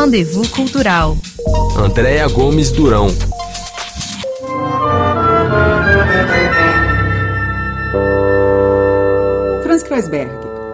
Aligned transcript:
Rendezvous 0.00 0.48
Cultural. 0.48 1.14
Andréa 1.76 2.26
Gomes 2.26 2.72
Durão. 2.72 3.08
Franz 9.62 9.82
Kreisberg, 9.82 10.32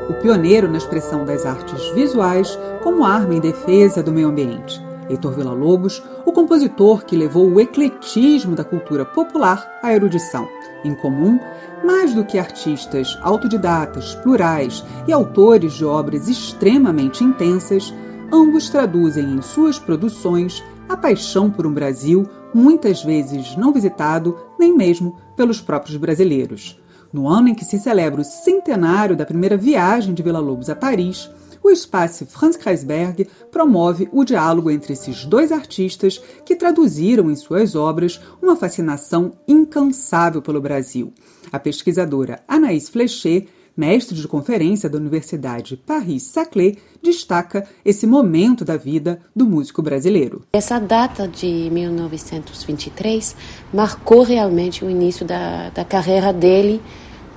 o 0.08 0.14
pioneiro 0.14 0.70
na 0.70 0.78
expressão 0.78 1.24
das 1.24 1.44
artes 1.44 1.90
visuais 1.90 2.56
como 2.84 3.04
arma 3.04 3.34
em 3.34 3.40
defesa 3.40 4.00
do 4.00 4.12
meio 4.12 4.28
ambiente. 4.28 4.80
Heitor 5.10 5.32
Villa-Lobos, 5.32 6.00
o 6.24 6.30
compositor 6.30 7.04
que 7.04 7.16
levou 7.16 7.50
o 7.50 7.60
ecletismo 7.60 8.54
da 8.54 8.62
cultura 8.62 9.04
popular 9.04 9.68
à 9.82 9.92
erudição. 9.92 10.48
Em 10.84 10.94
comum, 10.94 11.40
mais 11.84 12.14
do 12.14 12.24
que 12.24 12.38
artistas 12.38 13.18
autodidatas, 13.22 14.14
plurais 14.14 14.84
e 15.08 15.12
autores 15.12 15.72
de 15.72 15.84
obras 15.84 16.28
extremamente 16.28 17.24
intensas, 17.24 17.92
ambos 18.32 18.68
traduzem 18.68 19.24
em 19.24 19.42
suas 19.42 19.78
produções 19.78 20.62
a 20.88 20.96
paixão 20.96 21.50
por 21.50 21.66
um 21.66 21.72
Brasil 21.72 22.28
muitas 22.54 23.02
vezes 23.02 23.56
não 23.56 23.72
visitado 23.72 24.38
nem 24.58 24.74
mesmo 24.76 25.16
pelos 25.36 25.60
próprios 25.60 25.96
brasileiros. 25.96 26.80
No 27.12 27.28
ano 27.28 27.48
em 27.48 27.54
que 27.54 27.64
se 27.64 27.78
celebra 27.78 28.20
o 28.20 28.24
centenário 28.24 29.16
da 29.16 29.26
primeira 29.26 29.56
viagem 29.56 30.14
de 30.14 30.22
Villa-Lobos 30.22 30.68
a 30.68 30.76
Paris, 30.76 31.30
o 31.62 31.70
espaço 31.70 32.24
Franz 32.26 32.56
Kreisberg 32.56 33.26
promove 33.50 34.08
o 34.12 34.24
diálogo 34.24 34.70
entre 34.70 34.92
esses 34.92 35.24
dois 35.24 35.50
artistas 35.50 36.22
que 36.44 36.54
traduziram 36.54 37.30
em 37.30 37.36
suas 37.36 37.74
obras 37.74 38.20
uma 38.40 38.54
fascinação 38.54 39.32
incansável 39.48 40.40
pelo 40.40 40.60
Brasil. 40.60 41.12
A 41.52 41.58
pesquisadora 41.58 42.40
Anaïs 42.46 42.88
Flechet 42.88 43.48
mestre 43.76 44.16
de 44.16 44.26
conferência 44.26 44.88
da 44.88 44.96
Universidade 44.96 45.76
Paris-Saclay, 45.76 46.78
destaca 47.02 47.66
esse 47.84 48.06
momento 48.06 48.64
da 48.64 48.76
vida 48.76 49.20
do 49.34 49.44
músico 49.44 49.82
brasileiro. 49.82 50.42
Essa 50.52 50.78
data 50.78 51.28
de 51.28 51.68
1923 51.70 53.36
marcou 53.72 54.22
realmente 54.22 54.84
o 54.84 54.90
início 54.90 55.26
da, 55.26 55.70
da 55.70 55.84
carreira 55.84 56.32
dele 56.32 56.80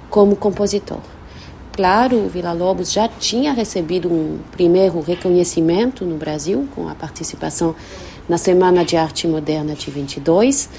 como 0.10 0.36
compositor. 0.36 1.02
Claro, 1.74 2.18
o 2.18 2.28
Villa-Lobos 2.30 2.92
já 2.92 3.08
tinha 3.08 3.54
recebido 3.54 4.12
um 4.12 4.40
primeiro 4.52 5.00
reconhecimento 5.00 6.04
no 6.04 6.18
Brasil, 6.18 6.68
com 6.76 6.90
a 6.90 6.96
participação 6.96 7.74
na 8.28 8.38
Semana 8.38 8.84
de 8.84 8.98
Arte 8.98 9.28
Moderna 9.28 9.74
de 9.76 9.90
22, 9.90 10.70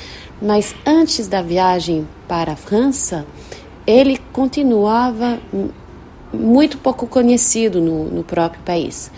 mas 0.43 0.75
antes 0.87 1.27
da 1.27 1.43
viagem 1.43 2.07
para 2.29 2.53
a 2.53 2.57
França, 2.57 3.27
ele 3.91 4.19
continuava 4.33 5.39
muito 6.33 6.79
pouco 6.79 7.07
conhecido 7.07 7.81
no, 7.81 8.05
no 8.05 8.25
próprio 8.25 8.63
país. 8.63 9.11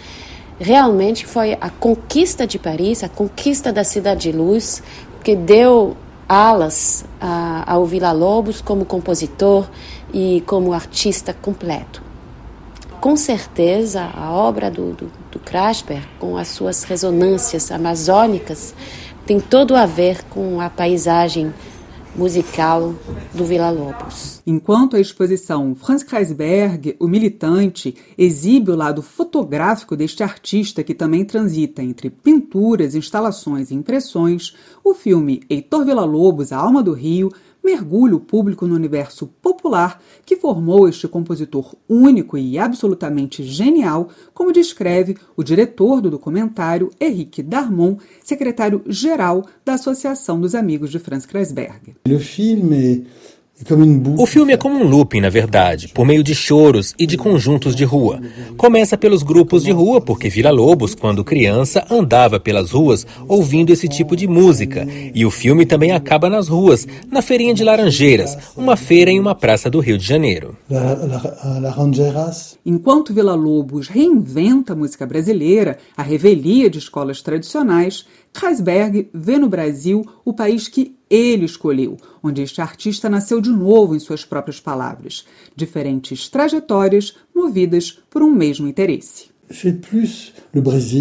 Realmente 0.59 1.27
foi 1.27 1.57
a 1.61 1.69
conquista 1.69 2.47
de 2.47 2.59
Paris, 2.59 3.03
a 3.03 3.09
conquista 3.09 3.73
da 3.73 3.85
Cidade 3.85 4.31
de 4.31 4.37
Luz, 4.37 4.83
que 5.23 5.35
deu 5.37 5.97
alas 6.29 7.05
ao 7.67 7.85
Vila 7.85 8.13
Lobos 8.13 8.61
como 8.61 8.85
compositor 8.85 9.69
e 10.13 10.43
como 10.47 10.73
artista 10.73 11.35
completo. 11.35 12.03
Com 13.01 13.17
certeza, 13.17 14.11
a 14.15 14.31
obra 14.31 14.71
do, 14.71 14.93
do, 14.93 15.11
do 15.33 15.39
Krasper, 15.41 16.03
com 16.21 16.37
as 16.37 16.49
suas 16.49 16.85
ressonâncias 16.85 17.73
amazônicas, 17.73 18.75
tem 19.27 19.41
todo 19.41 19.75
a 19.75 19.87
ver 19.87 20.25
com 20.31 20.61
a 20.61 20.71
paisagem 20.71 21.53
musical 22.15 22.95
do 23.33 23.45
Vila 23.45 23.71
Lobos. 23.71 24.43
Enquanto 24.47 24.97
a 24.97 25.01
exposição 25.01 25.75
Franz 25.75 26.03
Kreisberg, 26.03 26.97
o 26.99 27.09
militante, 27.09 27.95
exibe 28.19 28.71
o 28.71 28.77
lado 28.77 29.03
fotográfico 29.03 29.97
deste 29.97 30.23
artista 30.23 30.83
que 30.83 30.95
também 30.95 31.25
transita 31.25 31.83
entre 31.83 32.11
pinturas, 32.11 32.95
instalações 32.95 33.71
e 33.71 33.75
impressões, 33.75 34.55
o 34.85 34.95
filme 34.95 35.43
Heitor 35.49 35.85
Villa 35.85 36.05
Lobos, 36.05 36.53
A 36.53 36.59
Alma 36.59 36.83
do 36.83 36.93
Rio, 36.93 37.33
mergulha 37.63 38.17
o 38.17 38.21
público 38.21 38.67
no 38.67 38.75
universo 38.75 39.27
popular 39.41 40.03
que 40.25 40.37
formou 40.37 40.89
este 40.89 41.07
compositor 41.07 41.75
único 41.89 42.37
e 42.37 42.59
absolutamente 42.59 43.43
genial, 43.45 44.09
como 44.35 44.53
descreve 44.53 45.17
o 45.37 45.43
diretor 45.43 46.01
do 46.01 46.11
documentário, 46.11 46.91
Henrique 47.01 47.43
Darmon, 47.43 47.97
secretário-geral 48.23 49.45
da 49.65 49.75
Associação 49.75 50.41
dos 50.41 50.55
Amigos 50.55 50.91
de 50.91 50.99
Franz 50.99 51.27
Kreisberg. 51.27 51.95
O 52.09 52.19
filme 52.19 53.07
o 54.17 54.27
filme 54.27 54.53
é 54.53 54.57
como 54.57 54.77
um 54.77 54.89
looping, 54.89 55.21
na 55.21 55.29
verdade, 55.29 55.89
por 55.89 56.05
meio 56.05 56.23
de 56.23 56.35
choros 56.35 56.95
e 56.99 57.07
de 57.07 57.17
conjuntos 57.17 57.75
de 57.77 57.85
rua. 57.85 58.21
Começa 58.57 58.97
pelos 58.97 59.23
grupos 59.23 59.63
de 59.63 59.71
rua, 59.71 60.01
porque 60.01 60.29
Vila 60.29 60.51
Lobos, 60.51 60.95
quando 60.95 61.25
criança, 61.25 61.87
andava 61.91 62.41
pelas 62.41 62.73
ruas 62.73 63.07
ouvindo 63.29 63.71
esse 63.71 63.89
tipo 63.89 64.17
de 64.17 64.27
música. 64.27 64.87
E 65.15 65.25
o 65.25 65.31
filme 65.31 65.65
também 65.65 65.93
acaba 65.93 66.29
nas 66.29 66.49
ruas, 66.49 66.87
na 67.11 67.23
Feirinha 67.23 67.55
de 67.55 67.63
Laranjeiras, 67.63 68.37
uma 68.57 68.77
feira 68.77 69.11
em 69.11 69.21
uma 69.21 69.35
praça 69.35 69.71
do 69.71 69.81
Rio 69.81 69.99
de 69.99 70.07
Janeiro. 70.07 70.57
Enquanto 72.65 73.15
Vila 73.15 73.35
Lobos 73.35 73.89
reinventa 73.89 74.73
a 74.73 74.77
música 74.77 75.07
brasileira, 75.07 75.79
a 75.97 76.03
revelia 76.03 76.69
de 76.69 76.79
escolas 76.79 77.23
tradicionais, 77.23 78.07
Kreisberg 78.33 79.09
vê 79.13 79.39
no 79.39 79.49
Brasil 79.49 80.07
o 80.25 80.33
país 80.33 80.69
que 80.69 80.97
ele 81.11 81.45
escolheu, 81.45 81.97
onde 82.23 82.43
este 82.43 82.61
artista 82.61 83.09
nasceu 83.09 83.41
de 83.41 83.51
novo 83.51 83.95
em 83.95 84.01
suas 84.01 84.25
próprias 84.25 84.59
palavras, 84.59 85.27
diferentes 85.55 86.29
trajetórias 86.29 87.15
movidas 87.35 87.99
por 88.11 88.23
um 88.23 88.31
mesmo 88.31 88.67
interesse. 88.67 89.33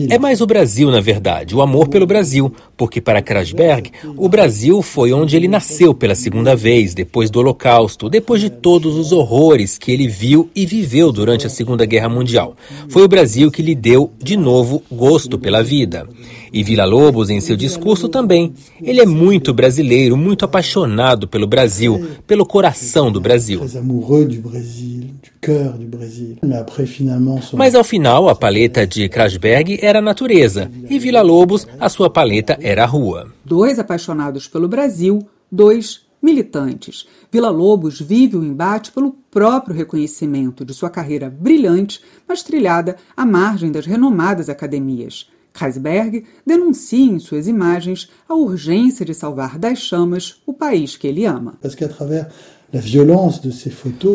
É 0.10 0.20
mais 0.20 0.42
o 0.42 0.46
Brasil, 0.46 0.92
na 0.92 1.00
verdade, 1.00 1.56
o 1.56 1.62
amor 1.62 1.88
pelo 1.88 2.06
Brasil, 2.06 2.54
porque 2.76 3.00
para 3.00 3.22
Krasberg, 3.22 3.92
o 4.18 4.28
Brasil 4.28 4.82
foi 4.82 5.14
onde 5.14 5.38
ele 5.38 5.48
nasceu 5.48 5.94
pela 5.94 6.16
segunda 6.16 6.54
vez, 6.54 6.94
depois 6.94 7.30
do 7.30 7.40
Holocausto, 7.40 8.10
depois 8.10 8.42
de 8.42 8.50
todos 8.50 8.98
os 8.98 9.14
horrores 9.14 9.78
que 9.78 9.92
ele 9.92 10.08
viu 10.08 10.50
e 10.54 10.66
viveu 10.66 11.14
durante 11.14 11.48
a 11.48 11.50
Segunda 11.50 11.86
Guerra 11.86 12.10
Mundial. 12.10 12.58
Foi 12.90 13.04
o 13.04 13.08
Brasil 13.08 13.50
que 13.50 13.62
lhe 13.62 13.76
deu, 13.76 14.12
de 14.22 14.36
novo, 14.36 14.84
gosto 14.92 15.40
pela 15.40 15.64
vida. 15.64 16.08
E 16.54 16.64
Vila 16.64 16.86
Lobos, 16.86 17.30
em 17.30 17.40
seu 17.40 17.56
discurso, 17.56 18.10
também. 18.10 18.54
Ele 18.82 19.00
é 19.00 19.06
muito 19.06 19.54
brasileiro, 19.54 20.18
muito 20.18 20.44
apaixonado 20.44 21.28
pelo 21.28 21.48
Brasil, 21.48 22.10
pelo 22.28 22.46
coração 22.46 23.12
do 23.12 23.22
Brasil. 23.22 23.62
Mas 27.54 27.76
ao 27.76 27.84
final, 27.84 28.30
a 28.30 28.36
paleta 28.36 28.86
de 28.86 29.08
Krasberg 29.08 29.80
era 29.82 30.00
a 30.00 30.02
natureza 30.02 30.70
e 30.90 31.00
Vila 31.00 31.22
Lobos, 31.22 31.68
a 31.80 31.90
sua 31.90 32.10
paleta 32.10 32.58
era 32.62 32.84
a 32.84 32.88
rua. 32.88 33.32
Dois 33.46 33.80
apaixonados 33.80 34.48
pelo 34.48 34.68
Brasil, 34.68 35.20
dois 35.52 36.02
militantes. 36.22 37.08
Vila 37.32 37.50
Lobos 37.50 38.00
vive 38.00 38.38
o 38.38 38.44
embate 38.44 38.92
pelo 38.92 39.14
próprio 39.32 39.76
reconhecimento 39.76 40.64
de 40.64 40.74
sua 40.74 40.90
carreira 40.90 41.30
brilhante, 41.30 42.02
mas 42.28 42.44
trilhada 42.44 42.98
à 43.16 43.26
margem 43.26 43.72
das 43.72 43.86
renomadas 43.86 44.50
academias. 44.50 45.28
Kreisberg 45.54 46.26
denuncia 46.46 47.12
em 47.12 47.20
suas 47.20 47.48
imagens 47.48 48.10
a 48.28 48.34
urgência 48.34 49.06
de 49.06 49.14
salvar 49.14 49.60
das 49.60 49.80
chamas 49.80 50.42
o 50.46 50.54
país 50.54 50.96
que 50.96 51.08
ele 51.08 51.26
ama. 51.26 51.58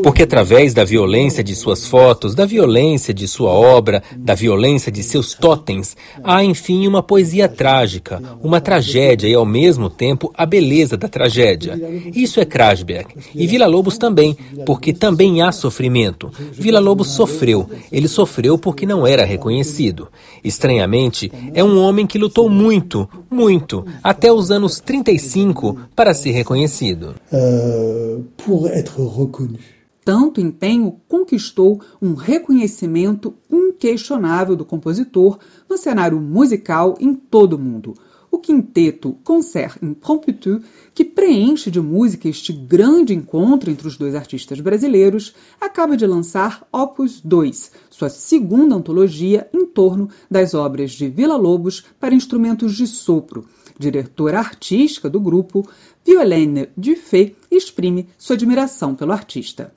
Porque 0.02 0.22
através 0.22 0.72
da 0.72 0.82
violência 0.82 1.44
de 1.44 1.54
suas 1.54 1.86
fotos, 1.86 2.34
da 2.34 2.46
violência 2.46 3.12
de 3.12 3.28
sua 3.28 3.50
obra, 3.50 4.02
da 4.16 4.34
violência 4.34 4.90
de 4.90 5.02
seus 5.02 5.34
totens, 5.34 5.96
há 6.24 6.42
enfim 6.42 6.86
uma 6.86 7.02
poesia 7.02 7.48
trágica, 7.48 8.22
uma 8.42 8.60
tragédia 8.60 9.28
e 9.28 9.34
ao 9.34 9.44
mesmo 9.44 9.90
tempo 9.90 10.32
a 10.34 10.46
beleza 10.46 10.96
da 10.96 11.08
tragédia. 11.08 11.78
Isso 12.14 12.40
é 12.40 12.44
Krasberg. 12.46 13.08
E 13.34 13.46
Vila 13.46 13.66
Lobos 13.66 13.98
também, 13.98 14.36
porque 14.64 14.92
também 14.92 15.42
há 15.42 15.52
sofrimento. 15.52 16.30
Vila 16.52 16.80
Lobos 16.80 17.08
sofreu. 17.08 17.68
Ele 17.92 18.08
sofreu 18.08 18.56
porque 18.56 18.86
não 18.86 19.06
era 19.06 19.24
reconhecido. 19.24 20.08
Estranhamente, 20.42 21.30
é 21.52 21.62
um 21.62 21.78
homem 21.78 22.06
que 22.06 22.18
lutou 22.18 22.48
muito, 22.48 23.08
muito, 23.30 23.84
até 24.02 24.32
os 24.32 24.50
anos 24.50 24.80
35 24.80 25.78
para 25.94 26.14
ser 26.14 26.30
reconhecido. 26.30 27.14
Uh, 27.32 28.24
pour 28.46 28.68
être 28.68 29.04
reconnu. 29.04 29.58
Tanto 30.04 30.40
empenho 30.40 31.00
conquistou 31.08 31.80
um 32.00 32.14
reconhecimento 32.14 33.34
inquestionável 33.50 34.54
do 34.54 34.64
compositor 34.64 35.40
no 35.68 35.76
cenário 35.76 36.20
musical 36.20 36.96
em 37.00 37.12
todo 37.12 37.54
o 37.54 37.58
mundo. 37.58 37.94
O 38.30 38.38
quinteto 38.38 39.16
Concert 39.24 39.78
Impromptu, 39.82 40.62
que 40.94 41.04
preenche 41.04 41.72
de 41.72 41.80
música 41.80 42.28
este 42.28 42.52
grande 42.52 43.12
encontro 43.12 43.68
entre 43.68 43.88
os 43.88 43.96
dois 43.96 44.14
artistas 44.14 44.60
brasileiros, 44.60 45.34
acaba 45.60 45.96
de 45.96 46.06
lançar 46.06 46.64
Opus 46.70 47.20
2, 47.20 47.72
sua 47.90 48.08
segunda 48.08 48.76
antologia 48.76 49.48
em 49.52 49.66
torno 49.66 50.08
das 50.30 50.54
obras 50.54 50.92
de 50.92 51.08
Vila 51.08 51.36
Lobos 51.36 51.82
para 51.98 52.14
instrumentos 52.14 52.76
de 52.76 52.86
sopro. 52.86 53.44
Diretora 53.78 54.38
artística 54.38 55.10
do 55.10 55.20
grupo, 55.20 55.68
Violaine 56.04 56.68
Dufay 56.76 57.34
exprime 57.56 58.08
sua 58.18 58.34
admiração 58.34 58.94
pelo 58.94 59.12
artista. 59.12 59.72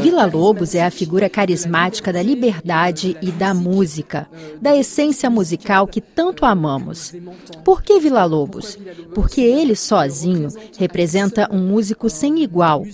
Villa-Lobos 0.00 0.74
é 0.74 0.84
a 0.84 0.90
figura 0.90 1.28
carismática 1.28 2.12
da 2.12 2.22
liberdade 2.22 3.16
e 3.20 3.30
da 3.30 3.52
música, 3.52 4.28
da 4.60 4.76
essência 4.76 5.28
musical 5.30 5.86
que 5.86 6.00
tanto 6.00 6.44
amamos. 6.44 7.14
Por 7.64 7.82
que 7.82 7.98
Villa-Lobos? 8.00 8.78
Porque 9.14 9.40
ele 9.40 9.74
sozinho 9.74 10.48
representa 10.78 11.48
um 11.52 11.58
músico 11.58 12.08
sem 12.08 12.42
igual. 12.42 12.84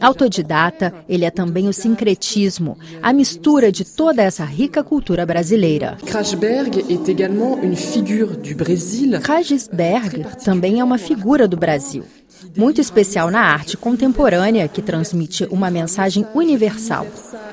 Autodidata, 0.00 0.92
ele 1.08 1.24
é 1.24 1.30
também 1.30 1.68
o 1.68 1.72
sincretismo, 1.72 2.76
a 3.02 3.12
mistura 3.12 3.70
de 3.70 3.84
toda 3.84 4.22
essa 4.22 4.44
rica 4.44 4.82
cultura 4.82 5.24
brasileira. 5.24 5.96
Krasberg 6.04 6.84
é 6.88 7.10
également 7.10 7.58
une 7.62 7.76
figure 7.76 8.36
du 8.36 8.54
Brésil. 8.54 9.20
Krasberg 9.20 10.26
também 10.44 10.80
é 10.80 10.84
uma 10.84 10.98
figura 10.98 11.46
do 11.46 11.56
Brasil 11.56 12.04
muito 12.56 12.80
especial 12.80 13.30
na 13.30 13.40
arte 13.40 13.76
contemporânea 13.76 14.68
que 14.68 14.82
transmite 14.82 15.44
uma 15.50 15.70
mensagem 15.70 16.26
universal, 16.34 17.06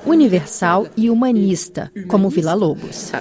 universal 0.05 0.87
e 0.97 1.09
humanista, 1.09 1.91
como 2.07 2.29
Vila 2.29 2.53
Lobos. 2.53 3.11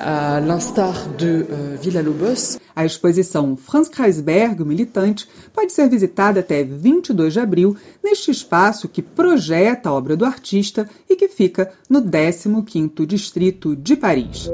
L'instar 0.44 0.94
de 1.16 1.46
Villa 1.80 2.02
Lobos, 2.02 2.58
a 2.74 2.84
exposição 2.84 3.56
Franz 3.56 3.88
Kreisberg, 3.88 4.62
o 4.62 4.66
militante, 4.66 5.28
pode 5.52 5.72
ser 5.72 5.88
visitada 5.88 6.40
até 6.40 6.64
22 6.64 7.32
de 7.32 7.40
abril 7.40 7.76
neste 8.02 8.30
espaço 8.30 8.88
que 8.88 9.02
projeta 9.02 9.88
a 9.88 9.92
obra 9.92 10.16
do 10.16 10.24
artista 10.24 10.88
e 11.08 11.16
que 11.16 11.28
fica 11.28 11.70
no 11.88 12.02
15º 12.02 13.06
distrito 13.06 13.76
de 13.76 13.96
Paris. 13.96 14.50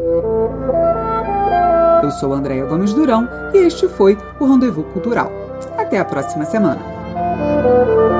Eu 2.02 2.10
sou 2.12 2.32
Andréa 2.32 2.64
Gomes 2.64 2.94
Durão 2.94 3.28
e 3.52 3.58
este 3.58 3.88
foi 3.88 4.16
o 4.40 4.46
Rendezvous 4.46 4.86
Cultural. 4.92 5.30
Até 5.76 5.98
a 5.98 6.04
próxima 6.04 6.44
semana. 6.44 6.97
Música 7.58 8.17